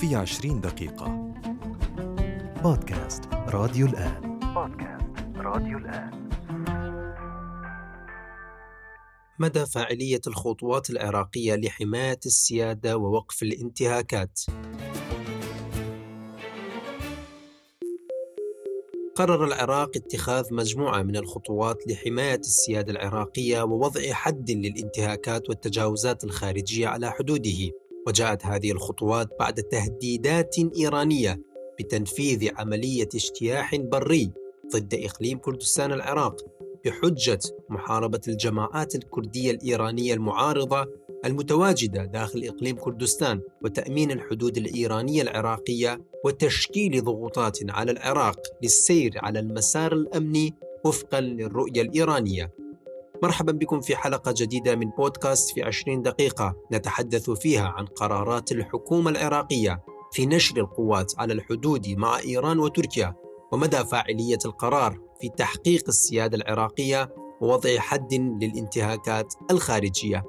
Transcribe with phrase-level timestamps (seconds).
[0.00, 1.32] في عشرين دقيقة.
[2.62, 4.38] بودكاست راديو الآن.
[4.54, 6.30] بودكاست راديو الآن.
[9.38, 14.40] مدى فاعلية الخطوات العراقية لحماية السيادة ووقف الانتهاكات؟
[19.14, 27.10] قرر العراق اتخاذ مجموعة من الخطوات لحماية السيادة العراقية ووضع حد للانتهاكات والتجاوزات الخارجية على
[27.10, 27.79] حدوده.
[28.06, 31.42] وجاءت هذه الخطوات بعد تهديدات إيرانية
[31.78, 34.30] بتنفيذ عملية اجتياح بري
[34.72, 36.36] ضد إقليم كردستان العراق
[36.84, 37.38] بحجة
[37.68, 40.86] محاربة الجماعات الكردية الإيرانية المعارضة
[41.24, 49.92] المتواجدة داخل إقليم كردستان وتأمين الحدود الإيرانية العراقية وتشكيل ضغوطات على العراق للسير على المسار
[49.92, 50.54] الأمني
[50.84, 52.52] وفقا للرؤية الإيرانية.
[53.22, 59.10] مرحبا بكم في حلقة جديدة من بودكاست في 20 دقيقة نتحدث فيها عن قرارات الحكومة
[59.10, 63.14] العراقية في نشر القوات على الحدود مع إيران وتركيا
[63.52, 70.24] ومدى فاعلية القرار في تحقيق السيادة العراقية ووضع حد للانتهاكات الخارجية.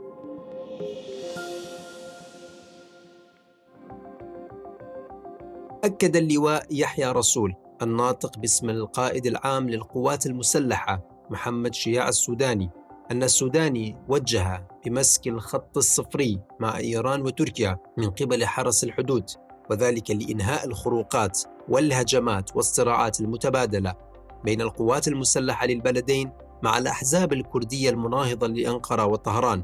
[5.83, 12.69] أكد اللواء يحيى رسول الناطق باسم القائد العام للقوات المسلحة محمد شياع السوداني
[13.11, 19.29] أن السوداني وجه بمسك الخط الصفري مع إيران وتركيا من قبل حرس الحدود
[19.69, 23.95] وذلك لإنهاء الخروقات والهجمات والصراعات المتبادلة
[24.43, 26.31] بين القوات المسلحة للبلدين
[26.63, 29.63] مع الأحزاب الكردية المناهضة لأنقرة وطهران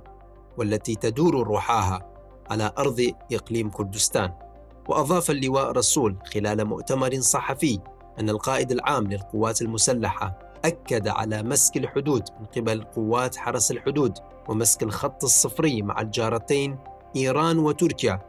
[0.58, 2.14] والتي تدور روحاها
[2.50, 4.34] على أرض إقليم كردستان.
[4.90, 7.80] وأضاف اللواء رسول خلال مؤتمر صحفي
[8.20, 14.18] أن القائد العام للقوات المسلحة أكد على مسك الحدود من قبل قوات حرس الحدود
[14.50, 16.78] ومسك الخط الصفري مع الجارتين
[17.16, 18.22] إيران وتركيا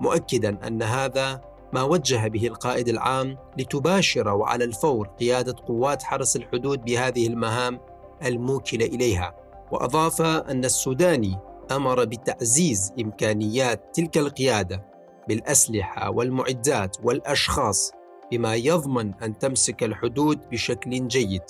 [0.00, 1.40] مؤكدا أن هذا
[1.72, 7.80] ما وجه به القائد العام لتباشر وعلى الفور قيادة قوات حرس الحدود بهذه المهام
[8.24, 9.34] الموكلة إليها.
[9.72, 11.38] وأضاف أن السوداني
[11.70, 14.84] أمر بتعزيز إمكانيات تلك القيادة
[15.28, 17.92] بالأسلحة والمعدات والأشخاص
[18.32, 21.42] بما يضمن أن تمسك الحدود بشكل جيد.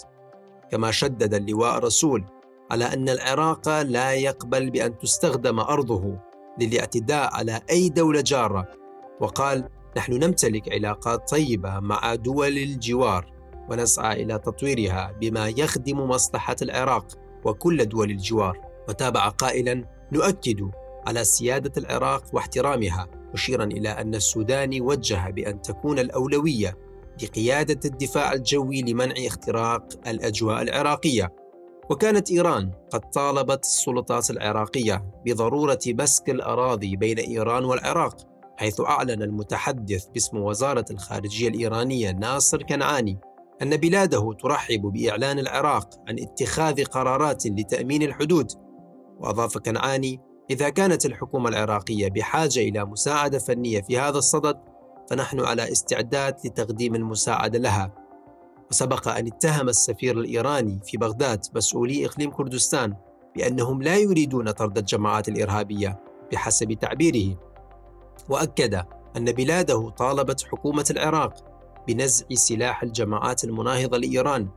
[0.70, 2.25] كما شدد اللواء رسول
[2.70, 6.19] على أن العراق لا يقبل بأن تستخدم أرضه
[6.60, 8.69] للاعتداء على أي دولة جارة.
[9.20, 13.32] وقال نحن نمتلك علاقات طيبة مع دول الجوار
[13.70, 17.06] ونسعى إلى تطويرها بما يخدم مصلحة العراق
[17.44, 18.60] وكل دول الجوار.
[18.88, 20.70] وتابع قائلا نؤكد
[21.06, 26.76] على سيادة العراق واحترامها مشيرا إلى أن السودان وجه بأن تكون الأولوية
[27.22, 31.32] لقيادة الدفاع الجوي لمنع اختراق الأجواء العراقية.
[31.91, 38.16] وكانت إيران قد طالبت السلطات العراقية بضرورة مسك الأراضي بين إيران والعراق
[38.56, 43.19] حيث أعلن المتحدث باسم وزارة الخارجية الإيرانية ناصر كنعاني
[43.62, 48.53] أن بلاده ترحب بإعلان العراق عن اتخاذ قرارات لتأمين الحدود.
[49.19, 50.20] وأضاف كنعاني
[50.50, 54.56] إذا كانت الحكومة العراقية بحاجة إلى مساعدة فنية في هذا الصدد
[55.10, 57.92] فنحن على استعداد لتقديم المساعدة لها.
[58.70, 62.94] وسبق أن اتهم السفير الإيراني في بغداد مسؤولي إقليم كردستان
[63.37, 66.00] بأنهم لا يريدون طرد الجماعات الإرهابية
[66.32, 67.38] بحسب تعبيره.
[68.28, 68.75] وأكد
[69.16, 71.34] أن بلاده طالبت حكومة العراق
[71.88, 74.48] بنزع سلاح الجماعات المناهضة لإيران.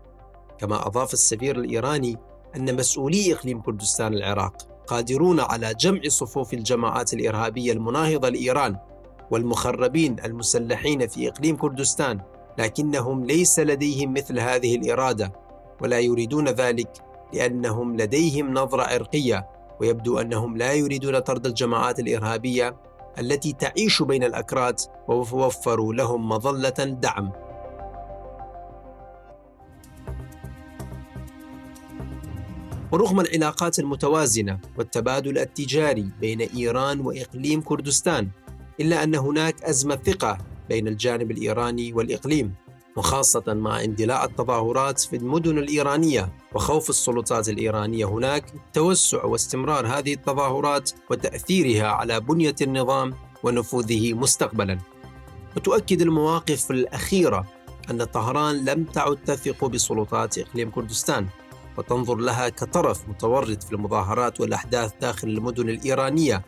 [0.58, 2.18] كما أضاف السفير الإيراني
[2.56, 8.78] أن مسؤولي إقليم كردستان العراق قادرون على جمع صفوف الجماعات الإرهابية المناهضة لإيران
[9.32, 12.20] والمخربين المسلحين في إقليم كردستان
[12.58, 15.34] لكنهم ليس لديهم مثل هذه الإرادة
[15.82, 16.90] ولا يريدون ذلك
[17.34, 19.48] لأنهم لديهم نظرة عرقية
[19.82, 22.76] ويبدو أنهم لا يريدون طرد الجماعات الإرهابية
[23.20, 27.32] التي تعيش بين الأكراد ووفروا لهم مظلة دعم.
[32.92, 38.30] ورغم العلاقات المتوازنة والتبادل التجاري بين إيران وإقليم كردستان
[38.80, 40.38] إلا أن هناك أزمة ثقة
[40.70, 42.54] بين الجانب الإيراني والإقليم
[42.96, 50.92] وخاصة مع اندلاع التظاهرات في المدن الإيرانية وخوف السلطات الإيرانية هناك توسع واستمرار هذه التظاهرات
[51.10, 53.14] وتأثيرها على بنية النظام
[53.44, 54.78] ونفوذه مستقبلا.
[55.58, 57.46] وتؤكد المواقف الأخيرة
[57.92, 61.28] أن طهران لم تعد تثق بسلطات إقليم كردستان
[61.78, 66.44] وتنظر لها كطرف متورط في المظاهرات والأحداث داخل المدن الإيرانية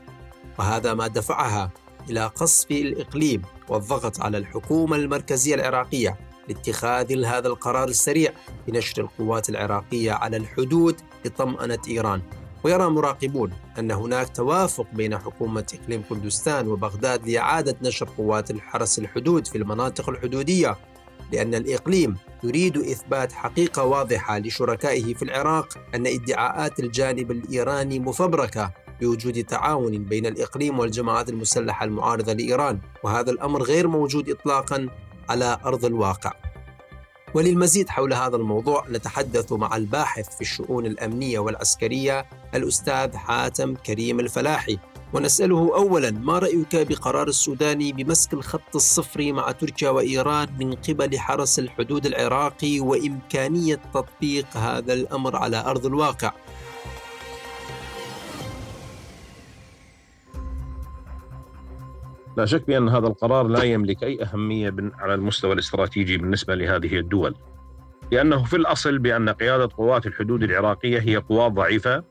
[0.60, 1.72] وهذا ما دفعها
[2.10, 6.18] إلى قصف الإقليم والضغط على الحكومة المركزية العراقية
[6.48, 8.32] لاتخاذ هذا القرار السريع
[8.68, 12.22] بنشر القوات العراقية على الحدود لطمأنة إيران.
[12.64, 19.48] ويرى مراقبون أن هناك توافق بين حكومة إقليم كردستان وبغداد لإعادة نشر قوات الحرس الحدود
[19.48, 20.78] في المناطق الحدودية
[21.32, 29.44] لأن الإقليم يريد إثبات حقيقة واضحة لشركائه في العراق أن ادعاءات الجانب الإيراني مفبركة بوجود
[29.44, 34.90] تعاون بين الإقليم والجماعات المسلحة المعارضة لإيران وهذا الأمر غير موجود إطلاقا
[35.30, 36.34] على أرض الواقع.
[37.34, 42.26] وللمزيد حول هذا الموضوع نتحدث مع الباحث في الشؤون الأمنية والعسكرية
[42.56, 44.80] الأستاذ حاتم كريم الفلاحي.
[45.14, 51.60] ونسأله أولا ما رأيك بقرار السوداني بمسك الخط الصفري مع تركيا وإيران من قبل حرس
[51.60, 56.32] الحدود العراقي وإمكانية تطبيق هذا الأمر على أرض الواقع؟
[62.40, 67.36] لا شك بأن هذا القرار لا يملك أي أهمية على المستوى الاستراتيجي بالنسبة لهذه الدول
[68.12, 72.04] لأنه في الأصل بأن قيادة قوات الحدود العراقية هي قوات ضعيفة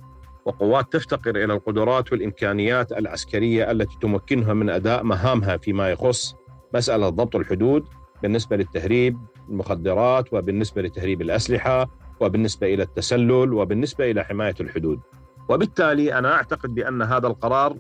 [0.44, 6.34] وقوات تفتقر إلى القدرات والإمكانيات العسكرية التي تمكنها من أداء مهامها فيما يخص
[6.74, 7.84] مسألة ضبط الحدود
[8.22, 11.90] بالنسبة للتهريب المخدرات وبالنسبة لتهريب الأسلحة
[12.20, 15.00] وبالنسبة إلى التسلل وبالنسبة إلى حماية الحدود.
[15.48, 17.76] وبالتالي أنا أعتقد بأن هذا القرار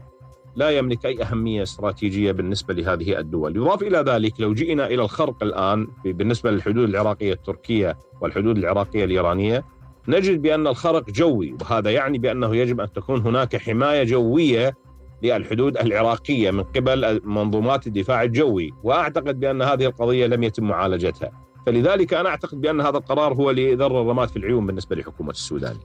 [0.58, 5.42] لا يملك أي أهمية استراتيجية بالنسبة لهذه الدول، يضاف إلى ذلك لو جئنا إلى الخرق
[5.42, 9.64] الآن بالنسبة للحدود العراقية التركية والحدود العراقية الإيرانية
[10.08, 14.74] نجد بأن الخرق جوي وهذا يعني بأنه يجب أن تكون هناك حماية جوية
[15.22, 18.72] للحدود العراقية من قبل منظومات الدفاع الجوي.
[18.82, 21.30] وأعتقد بأن هذه القضية لم يتم معالجتها.
[21.66, 25.76] فلذلك أنا أعتقد بأن هذا القرار هو لذر الرماد في العيون بالنسبة لحكومة السودان.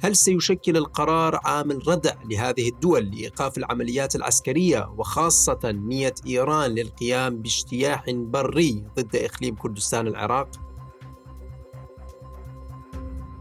[0.00, 8.04] هل سيشكل القرار عامل ردع لهذه الدول لإيقاف العمليات العسكرية وخاصة نية إيران للقيام باجتياح
[8.10, 10.48] بري ضد إقليم كردستان العراق؟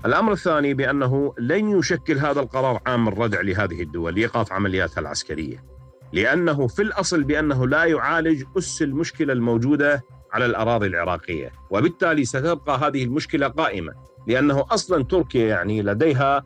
[0.05, 5.63] الأمر الثاني بأنه لن يشكل هذا القرار عامل ردع لهذه الدول لإيقاف عملياتها العسكرية
[6.13, 13.03] لأنه في الأصل بأنه لا يعالج أس المشكلة الموجودة على الأراضي العراقية وبالتالي ستبقى هذه
[13.03, 13.93] المشكلة قائمة
[14.27, 16.43] لأنه أصلا تركيا يعني لديها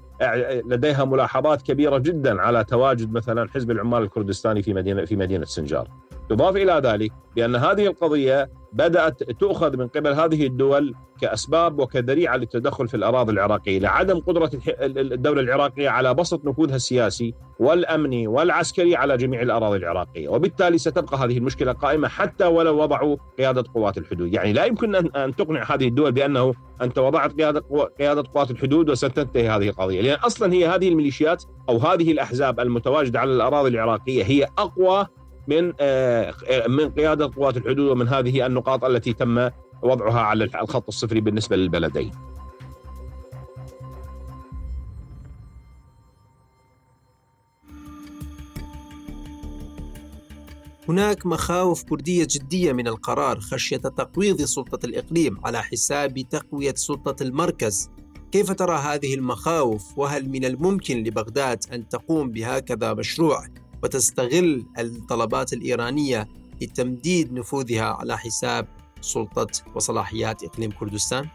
[0.65, 5.87] لديها ملاحظات كبيرة جدا على تواجد مثلا حزب العمال الكردستاني في مدينه في مدينة سنجار.
[6.31, 12.87] يضاف إلى ذلك بأن هذه القضية بدأت تؤخذ من قبل هذه الدول كأسباب وكذريعه للتدخل
[12.87, 14.51] في الأراضي العراقية لعدم قدرة
[14.81, 21.37] الدولة العراقية على بسط نفوذها السياسي والأمني والعسكري على جميع الأراضي العراقية، وبالتالي ستبقى هذه
[21.37, 26.11] المشكلة قائمة حتى ولو وضعوا قيادة قوات الحدود، يعني لا يمكن ان تقنع هذه الدول
[26.11, 27.31] بأنه أنت وضعت
[27.99, 33.19] قيادة قوات الحدود وستنتهي هذه القضية، لأن أصلا هي هذه الميليشيات أو هذه الأحزاب المتواجدة
[33.19, 35.07] على الأراضي العراقية هي أقوى
[35.47, 36.33] من آه،
[36.67, 39.49] من قيادة قوات الحدود ومن هذه النقاط التي تم
[39.81, 42.11] وضعها على الخط الصفري بالنسبة للبلدين.
[50.89, 57.89] هناك مخاوف كردية جدية من القرار خشية تقويض سلطة الإقليم على حساب تقوية سلطة المركز
[58.31, 63.45] كيف ترى هذه المخاوف وهل من الممكن لبغداد أن تقوم بهكذا مشروع
[63.83, 66.27] وتستغل الطلبات الإيرانية
[66.61, 68.67] لتمديد نفوذها على حساب
[69.01, 71.27] سلطة وصلاحيات إقليم كردستان؟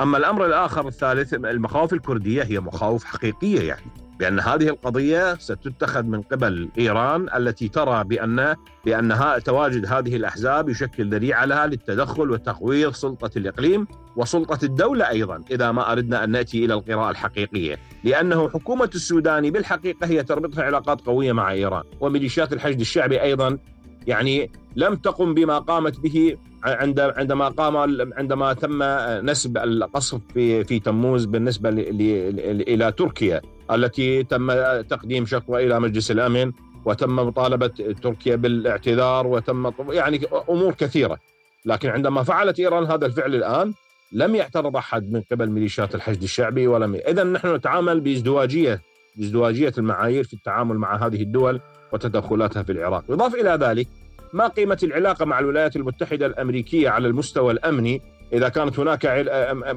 [0.00, 6.22] أما الأمر الآخر الثالث المخاوف الكردية هي مخاوف حقيقية يعني بأن هذه القضية ستتخذ من
[6.22, 8.54] قبل إيران التي ترى بان
[8.84, 15.72] بان تواجد هذه الأحزاب يشكل ذريعه لها للتدخل وتقويض سلطة الإقليم وسلطة الدولة أيضا إذا
[15.72, 21.32] ما أردنا أن نأتي إلى القراءة الحقيقية، لأنه حكومة السوداني بالحقيقة هي تربطها علاقات قوية
[21.32, 23.58] مع إيران، وميليشيات الحشد الشعبي أيضا
[24.06, 27.76] يعني لم تقم بما قامت به عندما قام
[28.16, 28.82] عندما تم
[29.30, 36.52] نسب القصف في في تموز بالنسبة إلى تركيا التي تم تقديم شكوى إلى مجلس الأمن
[36.84, 41.18] وتم مطالبة تركيا بالاعتذار وتم يعني أمور كثيرة.
[41.64, 43.74] لكن عندما فعلت إيران هذا الفعل الآن
[44.12, 48.80] لم يعترض أحد من قبل ميليشيات الحشد الشعبي ولم اذا نحن نتعامل بازدواجيه
[49.16, 51.60] بازدواجية المعايير في التعامل مع هذه الدول
[51.92, 53.88] وتدخلاتها في العراق، يضاف إلى ذلك
[54.32, 59.06] ما قيمة العلاقة مع الولايات المتحدة الأمريكية على المستوى الأمني؟ إذا كانت هناك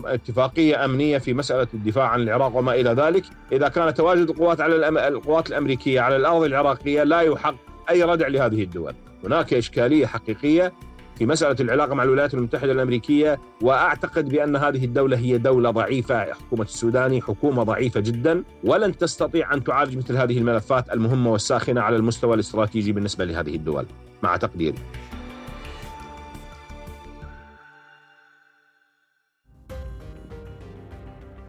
[0.05, 5.07] اتفاقية أمنية في مسألة الدفاع عن العراق وما إلى ذلك، إذا كان تواجد القوات على
[5.07, 7.55] القوات الأمريكية على الأرض العراقية لا يحق
[7.89, 8.93] أي ردع لهذه الدول،
[9.23, 10.73] هناك إشكالية حقيقية
[11.21, 16.63] في مسألة العلاقة مع الولايات المتحدة الأمريكية وأعتقد بأن هذه الدولة هي دولة ضعيفة حكومة
[16.63, 22.33] السوداني حكومة ضعيفة جدا ولن تستطيع أن تعالج مثل هذه الملفات المهمة والساخنة على المستوى
[22.33, 23.85] الاستراتيجي بالنسبة لهذه الدول
[24.23, 24.77] مع تقديري.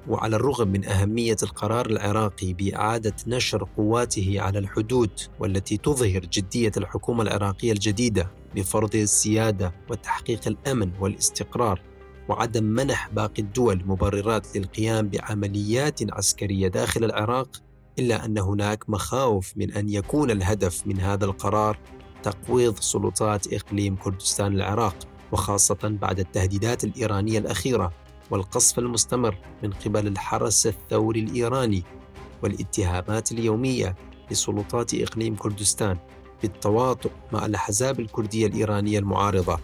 [0.09, 7.23] وعلى الرغم من أهمية القرار العراقي بإعادة نشر قواته على الحدود والتي تظهر جدية الحكومة
[7.23, 11.81] العراقية الجديدة بفرض السيادة وتحقيق الأمن والاستقرار
[12.29, 17.63] وعدم منح باقي الدول مبررات للقيام بعمليات عسكرية داخل العراق
[17.99, 21.79] إلا أن هناك مخاوف من أن يكون الهدف من هذا القرار
[22.23, 24.95] تقويض سلطات إقليم كردستان العراق
[25.33, 27.93] وخاصة بعد التهديدات الإيرانية الأخيرة.
[28.33, 31.83] والقصف المستمر من قبل الحرس الثوري الإيراني
[32.43, 33.97] والاتهامات اليومية
[34.31, 35.99] لسلطات إقليم كردستان
[36.43, 39.59] بالتواطؤ مع الأحزاب الكردية الإيرانية المعارضة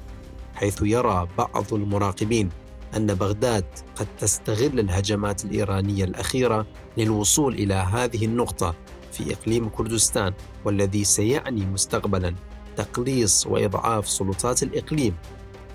[0.54, 2.48] حيث يرى بعض المراقبين
[2.96, 3.64] أن بغداد
[3.96, 8.74] قد تستغل الهجمات الإيرانية الأخيرة للوصول إلى هذه النقطة
[9.12, 10.32] في إقليم كردستان
[10.64, 12.34] والذي سيعني مستقبلا
[12.76, 15.14] تقليص وإضعاف سلطات الإقليم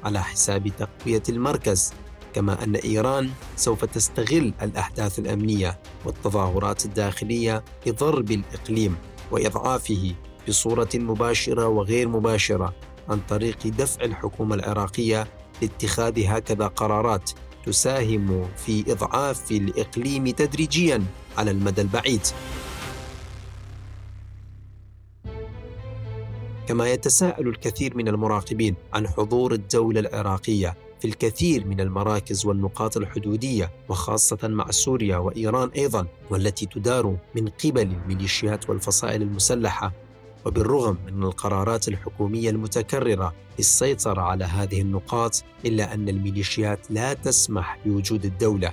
[0.03, 1.93] على حساب تقوية المركز.
[2.33, 8.95] كما أن إيران سوف تستغل الأحداث الأمنية والتظاهرات الداخلية لضرب الإقليم
[9.31, 10.15] وإضعافه
[10.47, 12.73] بصورة مباشرة وغير مباشرة
[13.09, 15.27] عن طريق دفع الحكومة العراقية
[15.61, 17.31] لاتخاذ هكذا قرارات
[17.65, 21.03] تساهم في إضعاف الإقليم تدريجيا
[21.37, 22.21] على المدى البعيد.
[26.67, 33.71] كما يتساءل الكثير من المراقبين عن حضور الدولة العراقية في الكثير من المراكز والنقاط الحدودية
[33.89, 39.93] وخاصة مع سوريا وإيران أيضا والتي تدار من قبل الميليشيات والفصائل المسلحة.
[40.45, 48.25] وبالرغم من القرارات الحكومية المتكررة للسيطرة على هذه النقاط إلا أن الميليشيات لا تسمح بوجود
[48.25, 48.71] الدولة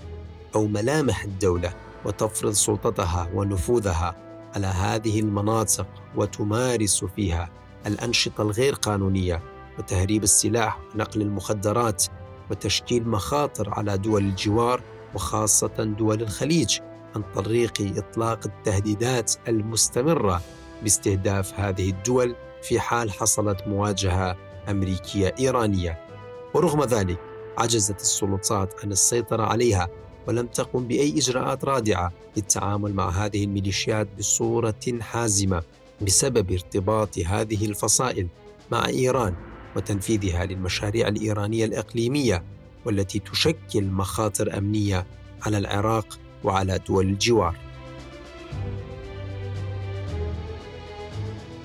[0.54, 4.16] أو ملامح الدولة وتفرض سلطتها ونفوذها
[4.54, 7.50] على هذه المناطق وتمارس فيها
[7.86, 9.42] الأنشطة الغير قانونية
[9.78, 12.19] وتهريب السلاح ونقل المخدرات.
[12.50, 14.82] وتشكيل مخاطر على دول الجوار
[15.14, 16.78] وخاصة دول الخليج
[17.16, 20.42] عن طريق إطلاق التهديدات المستمرة
[20.82, 24.36] باستهداف هذه الدول في حال حصلت مواجهة
[24.68, 25.98] أمريكية إيرانية.
[26.54, 27.18] ورغم ذلك
[27.58, 29.88] عجزت السلطات عن السيطرة عليها
[30.28, 35.62] ولم تقم بأي إجراءات رادعة للتعامل مع هذه الميليشيات بصورة حازمة
[36.02, 38.28] بسبب ارتباط هذه الفصائل
[38.72, 39.49] مع إيران.
[39.76, 42.44] وتنفيذها للمشاريع الإيرانية الإقليمية
[42.84, 45.06] والتي تشكل مخاطر أمنية
[45.42, 47.56] على العراق وعلى دول الجوار.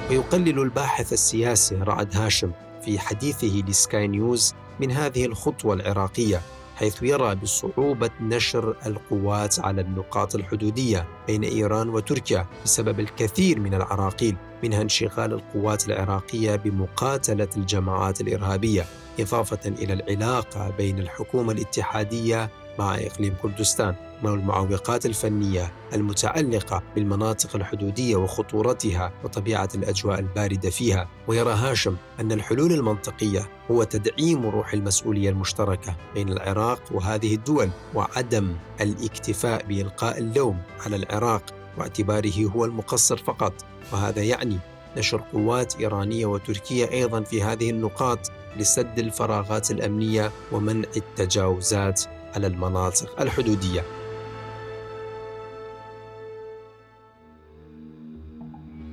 [0.09, 2.51] ويقلل الباحث السياسي رعد هاشم
[2.85, 6.41] في حديثه لسكاي نيوز من هذه الخطوة العراقية
[6.75, 14.35] حيث يرى بصعوبة نشر القوات على النقاط الحدودية بين إيران وتركيا بسبب الكثير من العراقيل
[14.63, 18.85] منها انشغال القوات العراقية بمقاتلة الجماعات الإرهابية
[19.19, 23.95] إضافة إلى العلاقة بين الحكومة الاتحادية مع إقليم كردستان.
[24.23, 31.07] والمعوقات الفنية المتعلقة بالمناطق الحدودية وخطورتها وطبيعة الأجواء الباردة فيها.
[31.27, 38.55] ويرى هاشم أن الحلول المنطقية هو تدعيم روح المسؤولية المشتركة بين العراق وهذه الدول وعدم
[38.81, 41.43] الاكتفاء بإلقاء اللوم على العراق
[41.77, 43.53] واعتباره هو المقصر فقط.
[43.93, 44.57] وهذا يعني
[44.97, 52.03] نشر قوات إيرانية وتركية أيضا في هذه النقاط لسد الفراغات الأمنية ومنع التجاوزات
[52.35, 53.83] على المناطق الحدودية.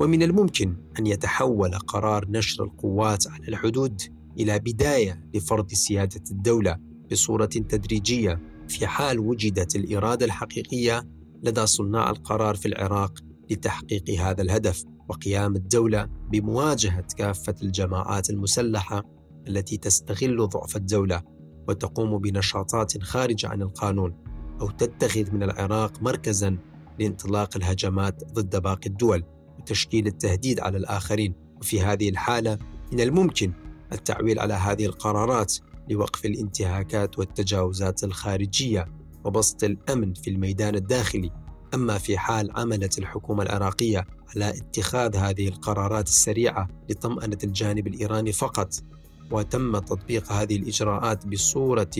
[0.02, 4.02] ومن الممكن أن يتحول قرار نشر القوات على الحدود
[4.38, 6.78] إلى بداية لفرض سيادة الدولة
[7.12, 11.08] بصورة تدريجية في حال وجدت الإرادة الحقيقية
[11.42, 13.18] لدى صناع القرار في العراق
[13.50, 19.02] لتحقيق هذا الهدف وقيام الدولة بمواجهة كافة الجماعات المسلحة
[19.48, 21.22] التي تستغل ضعف الدولة
[21.68, 24.14] وتقوم بنشاطات خارجة عن القانون
[24.60, 26.58] أو تتخذ من العراق مركزا
[27.00, 29.24] لانطلاق الهجمات ضد باقي الدول.
[29.62, 31.34] وتشكيل التهديد على الآخرين.
[31.60, 32.58] وفي هذه الحالة
[32.92, 33.52] من الممكن
[33.92, 35.54] التعويل على هذه القرارات
[35.90, 38.86] لوقف الانتهاكات والتجاوزات الخارجية
[39.24, 41.30] وبسط الأمن في الميدان الداخلي.
[41.74, 48.74] أما في حال عملت الحكومة العراقية على اتخاذ هذه القرارات السريعة لطمأنة الجانب الإيراني فقط
[49.30, 51.90] وتم تطبيق هذه الإجراءات بصورة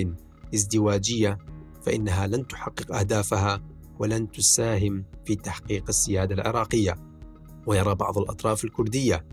[0.54, 1.38] ازدواجية
[1.82, 3.62] فإنها لن تحقق أهدافها
[3.98, 7.11] ولن تساهم في تحقيق السيادة العراقية.
[7.66, 9.26] ويرى بعض الأطراف الكردية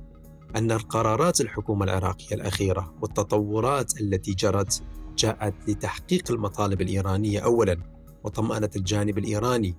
[0.55, 4.83] أن القرارات الحكومة العراقية الأخيرة والتطورات التي جرت
[5.17, 7.77] جاءت لتحقيق المطالب الإيرانية أولا
[8.23, 9.75] وطمأنة الجانب الإيراني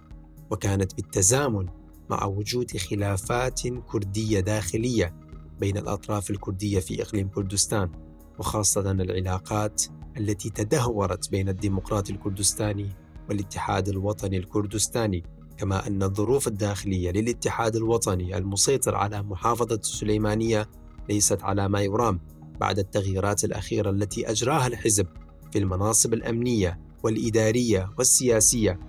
[0.50, 1.66] وكانت بالتزامن
[2.10, 5.14] مع وجود خلافات كردية داخلية
[5.60, 7.92] بين الأطراف الكردية في إقليم كردستان
[8.38, 9.82] وخاصة العلاقات
[10.16, 12.88] التي تدهورت بين الديمقراطي الكردستاني
[13.28, 15.22] والاتحاد الوطني الكردستاني.
[15.60, 20.68] كما أن الظروف الداخلية للاتحاد الوطني المسيطر على محافظة السليمانية
[21.08, 22.20] ليست على ما يرام
[22.60, 25.06] بعد التغييرات الأخيرة التي أجراها الحزب
[25.52, 28.80] في المناصب الأمنية والإدارية والسياسية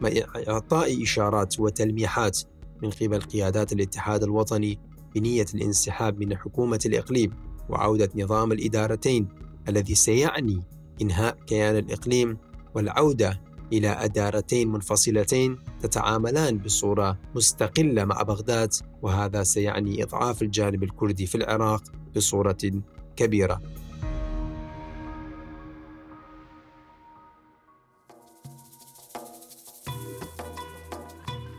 [0.00, 0.10] مع
[0.48, 2.38] إعطاء إشارات وتلميحات
[2.82, 4.78] من قبل قيادات الاتحاد الوطني
[5.14, 7.30] بنية الانسحاب من حكومة الإقليم
[7.68, 9.28] وعودة نظام الإدارتين
[9.68, 10.62] الذي سيعني
[11.02, 12.38] إنهاء كيان الإقليم
[12.74, 13.40] والعودة
[13.72, 21.82] إلى أدارتين منفصلتين تتعاملان بصورة مستقلة مع بغداد وهذا سيعني إضعاف الجانب الكردي في العراق
[22.16, 22.82] بصورة
[23.16, 23.60] كبيرة.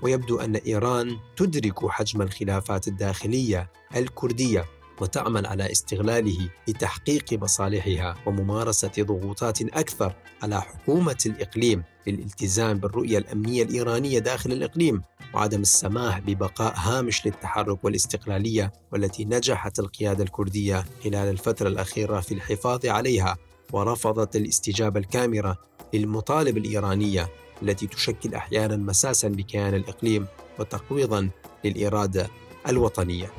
[0.04, 4.66] ويبدو أن إيران تدرك حجم الخلافات الداخلية الكردية
[5.02, 11.84] وتعمل على استغلاله لتحقيق مصالحها وممارسة ضغوطات أكثر على حكومة الإقليم.
[12.12, 15.02] للالتزام بالرؤية الأمنية الإيرانية داخل الإقليم
[15.34, 22.86] وعدم السماح ببقاء هامش للتحرك والاستقلالية والتي نجحت القيادة الكردية خلال الفترة الأخيرة في الحفاظ
[22.86, 23.38] عليها
[23.74, 25.56] ورفضت الاستجابة الكاملة
[25.94, 27.30] للمطالب الإيرانية
[27.64, 30.26] التي تشكل أحيانا مساسا بكيان الإقليم
[30.60, 31.30] وتقويضا
[31.66, 32.28] للإرادة
[32.68, 33.32] الوطنية.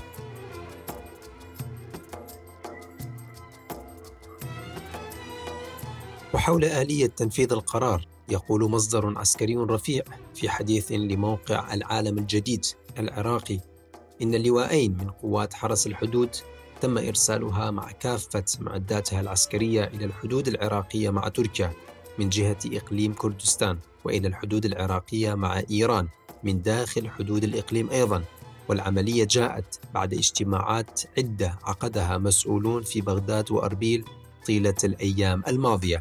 [6.35, 10.03] وحول آلية تنفيذ القرار يقول مصدر عسكري رفيع
[10.35, 12.67] في حديث لموقع العالم الجديد
[12.99, 13.61] العراقي.
[14.23, 16.37] إن اللواءين من قوات حرس الحدود
[16.81, 21.73] تم إرسالها مع كافة معداتها العسكرية إلى الحدود العراقية مع تركيا
[22.19, 26.09] من جهة إقليم كردستان وإلى الحدود العراقية مع إيران
[26.45, 28.25] من داخل حدود الإقليم أيضا.
[28.69, 34.05] والعملية جاءت بعد اجتماعات عدة عقدها مسؤولون في بغداد وأربيل
[34.47, 36.01] طيلة الأيام الماضية.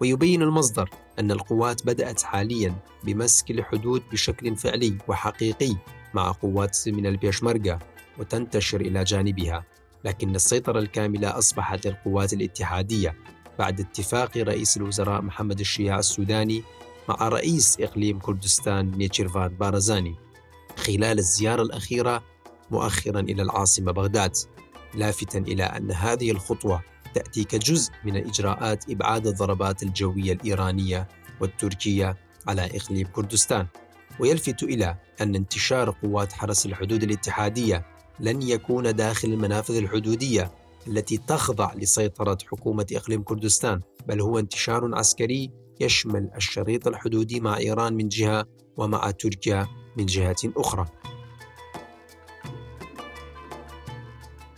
[0.00, 5.76] ويبين المصدر أن القوات بدأت حاليا بمسك الحدود بشكل فعلي وحقيقي
[6.14, 7.78] مع قوات من البيشمركة
[8.18, 9.64] وتنتشر إلى جانبها
[10.04, 13.14] لكن السيطرة الكاملة أصبحت للقوات الاتحادية
[13.58, 16.62] بعد اتفاق رئيس الوزراء محمد الشياع السوداني
[17.08, 20.14] مع رئيس إقليم كردستان نيتشيرفان بارزاني
[20.76, 22.22] خلال الزيارة الأخيرة
[22.70, 24.36] مؤخرا إلى العاصمة بغداد
[24.94, 26.82] لافتا إلى أن هذه الخطوة
[27.14, 31.08] تأتي كجزء من إجراءات إبعاد الضربات الجوية الإيرانية
[31.40, 33.66] والتركية على إقليم كردستان
[34.20, 37.86] ويلفت إلى أن انتشار قوات حرس الحدود الاتحادية
[38.20, 40.50] لن يكون داخل المنافذ الحدودية
[40.86, 45.50] التي تخضع لسيطرة حكومة إقليم كردستان بل هو انتشار عسكري
[45.80, 48.46] يشمل الشريط الحدودي مع إيران من جهة
[48.76, 50.86] ومع تركيا من جهة أخرى.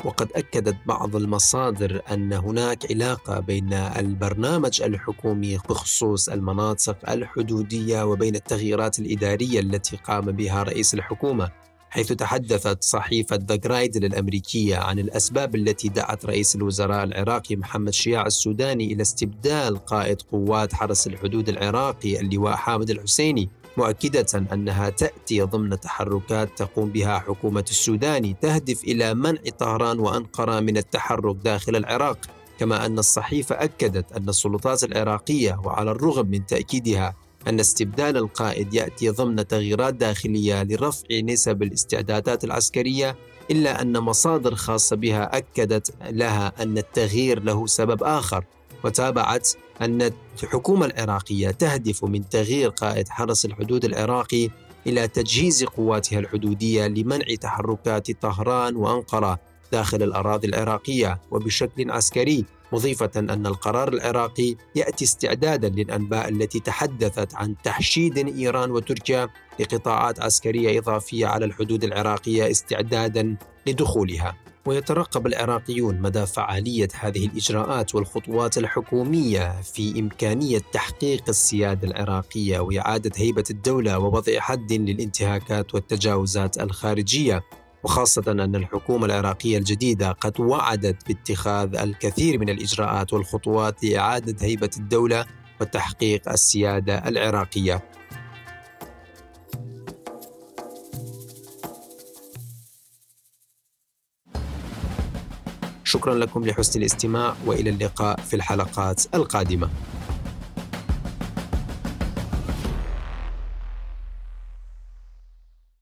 [0.07, 8.99] وقد أكدت بعض المصادر أن هناك علاقة بين البرنامج الحكومي بخصوص المناطق الحدودية وبين التغييرات
[8.99, 11.51] الإدارية التي قام بها رئيس الحكومة
[11.91, 18.27] حيث تحدثت صحيفة ذا جرايدل الأمريكية عن الأسباب التي دعت رئيس الوزراء العراقي محمد شياع
[18.27, 23.49] السوداني إلى استبدال قائد قوات حرس الحدود العراقي اللواء حامد الحسيني.
[23.77, 30.77] مؤكدة أنها تأتي ضمن تحركات تقوم بها حكومة السودان تهدف إلى منع طهران وأنقرة من
[30.77, 32.19] التحرك داخل العراق
[32.59, 37.15] كما أن الصحيفة أكدت أن السلطات العراقية وعلى الرغم من تأكيدها
[37.49, 43.17] أن استبدال القائد يأتي ضمن تغييرات داخلية لرفع نسب الاستعدادات العسكرية
[43.51, 48.45] إلا أن مصادر خاصة بها أكدت لها أن التغيير له سبب آخر.
[48.87, 49.49] وتابعت
[49.83, 50.11] أن
[50.43, 54.51] الحكومة العراقية تهدف من تغيير قائد حرس الحدود العراقي
[54.87, 59.39] إلى تجهيز قواتها الحدودية لمنع تحركات طهران وأنقرة
[59.73, 67.55] داخل الأراضي العراقية وبشكل عسكري مضيفة أن القرار العراقي يأتي استعدادا للأنباء التي تحدثت عن
[67.65, 69.29] تحشيد إيران وتركيا
[69.61, 74.46] لقطاعات عسكرية إضافية على الحدود العراقية استعدادا لدخولها.
[74.67, 83.45] ويترقب العراقيون مدى فعالية هذه الإجراءات والخطوات الحكومية في إمكانية تحقيق السيادة العراقية وإعادة هيبة
[83.51, 87.43] الدولة ووضع حد للانتهاكات والتجاوزات الخارجية
[87.85, 95.27] وخاصة أن الحكومة العراقية الجديدة قد وعدت باتخاذ الكثير من الإجراءات والخطوات لإعادة هيبة الدولة
[95.61, 97.96] وتحقيق السيادة العراقية.
[105.97, 109.69] شكرا لكم لحسن الاستماع وإلى اللقاء في الحلقات القادمة.